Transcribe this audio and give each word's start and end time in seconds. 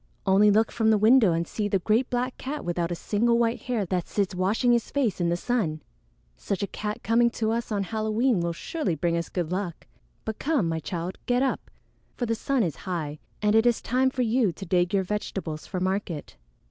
Only 0.25 0.49
look 0.49 0.71
from 0.71 0.89
the 0.89 0.97
window 0.97 1.31
and 1.31 1.47
see 1.47 1.67
the 1.67 1.77
great 1.77 2.09
black 2.09 2.35
cat 2.39 2.65
without 2.65 2.91
a 2.91 2.95
single 2.95 3.37
white 3.37 3.61
hair 3.61 3.85
that 3.85 4.07
sits 4.07 4.33
washing 4.33 4.71
his 4.71 4.89
face 4.89 5.21
in 5.21 5.29
the 5.29 5.37
sun. 5.37 5.83
Such 6.35 6.63
a 6.63 6.73
cat 6.73 7.03
coming 7.03 7.29
to 7.29 7.51
us 7.51 7.71
on 7.71 7.83
Halloween 7.83 8.39
will 8.39 8.51
surely 8.51 8.95
bring 8.95 9.15
us 9.15 9.29
good 9.29 9.51
luck! 9.51 9.85
But 10.25 10.39
come, 10.39 10.67
my 10.67 10.79
child, 10.79 11.19
get 11.27 11.43
up, 11.43 11.69
for 12.15 12.25
the 12.25 12.33
sun 12.33 12.63
is 12.63 12.77
high, 12.87 13.19
and 13.43 13.53
it 13.53 13.67
is 13.67 13.79
time 13.79 14.09
for 14.09 14.23
you 14.23 14.51
to 14.51 14.65
dig 14.65 14.91
your 14.91 15.03
vegetables 15.03 15.67
for 15.67 15.79
market." 15.79 16.35